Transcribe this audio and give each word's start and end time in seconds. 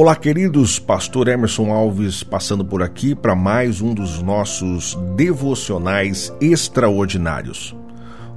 Olá, 0.00 0.14
queridos. 0.14 0.78
Pastor 0.78 1.26
Emerson 1.26 1.72
Alves 1.72 2.22
passando 2.22 2.64
por 2.64 2.84
aqui 2.84 3.16
para 3.16 3.34
mais 3.34 3.80
um 3.80 3.92
dos 3.92 4.22
nossos 4.22 4.96
devocionais 5.16 6.32
extraordinários. 6.40 7.76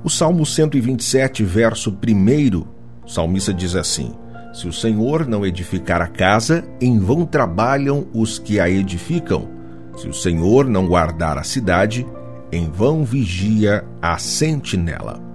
O 0.04 0.10
Salmo 0.10 0.44
127, 0.44 1.44
verso 1.44 1.92
1, 1.92 2.66
o 3.06 3.08
salmista 3.08 3.54
diz 3.54 3.76
assim: 3.76 4.12
Se 4.52 4.68
o 4.68 4.74
Senhor 4.74 5.28
não 5.28 5.46
edificar 5.46 6.02
a 6.02 6.08
casa, 6.08 6.66
em 6.82 6.98
vão 6.98 7.28
trabalham 7.28 8.08
os 8.12 8.40
que 8.40 8.60
a 8.60 8.68
edificam. 8.68 9.48
Se 9.98 10.10
o 10.10 10.14
Senhor 10.16 10.66
não 10.66 10.88
guardar 10.88 11.38
a 11.38 11.44
cidade, 11.44 12.08
em 12.52 12.72
vão 12.72 13.06
vigia 13.06 13.86
a 14.02 14.18
sentinela. 14.18 15.31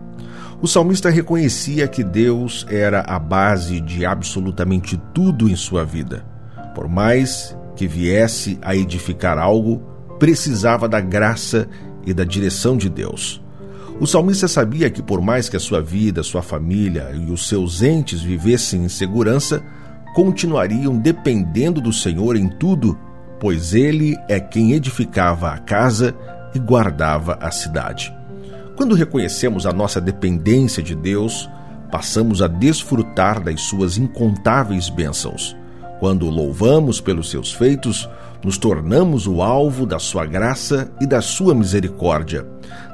O 0.67 0.69
salmista 0.69 1.09
reconhecia 1.11 1.87
que 1.87 2.03
Deus 2.03 2.66
era 2.69 3.03
a 3.03 3.21
base 3.21 3.80
de 3.80 4.05
absolutamente 4.05 5.01
tudo 5.15 5.48
em 5.48 5.55
sua 5.55 5.85
vida. 5.85 6.27
Por 6.74 6.88
mais 6.88 7.57
que 7.77 7.87
viesse 7.87 8.59
a 8.61 8.74
edificar 8.74 9.38
algo, 9.38 9.80
precisava 10.19 10.88
da 10.88 11.01
graça 11.01 11.69
e 12.05 12.12
da 12.12 12.24
direção 12.24 12.77
de 12.77 12.88
Deus. 12.88 13.41
O 14.01 14.09
salmista 14.09 14.48
sabia 14.48 14.91
que, 14.91 15.01
por 15.01 15.21
mais 15.21 15.48
que 15.48 15.57
a 15.57 15.60
sua 15.60 15.80
vida, 15.80 16.24
sua 16.24 16.43
família 16.43 17.12
e 17.15 17.30
os 17.30 17.46
seus 17.46 17.80
entes 17.80 18.21
vivessem 18.21 18.87
em 18.87 18.88
segurança, 18.88 19.62
continuariam 20.16 20.98
dependendo 20.98 21.80
do 21.80 21.93
Senhor 21.93 22.35
em 22.35 22.48
tudo, 22.48 22.98
pois 23.38 23.73
Ele 23.73 24.16
é 24.29 24.41
quem 24.41 24.73
edificava 24.73 25.52
a 25.52 25.59
casa 25.59 26.12
e 26.52 26.59
guardava 26.59 27.38
a 27.41 27.52
cidade. 27.52 28.16
Quando 28.77 28.95
reconhecemos 28.95 29.65
a 29.65 29.73
nossa 29.73 30.01
dependência 30.01 30.83
de 30.83 30.95
Deus, 30.95 31.48
passamos 31.91 32.43
a 32.43 32.47
desfrutar 32.47 33.43
das 33.43 33.62
suas 33.62 33.97
incontáveis 33.97 34.91
bênçãos. 34.91 35.57
Quando 35.99 36.29
louvamos 36.29 37.01
pelos 37.01 37.30
seus 37.30 37.55
feitos, 37.55 38.07
nos 38.45 38.59
tornamos 38.59 39.27
o 39.27 39.41
alvo 39.41 39.87
da 39.87 39.99
sua 39.99 40.27
graça 40.27 40.93
e 41.01 41.07
da 41.07 41.23
sua 41.23 41.55
misericórdia. 41.55 42.46